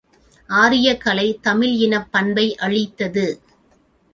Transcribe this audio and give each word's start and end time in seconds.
ஆரியக்கலை 0.49 1.27
தமிழ் 1.41 1.75
இனப்பண்பை 1.81 2.47
அழித்தது. 2.59 3.27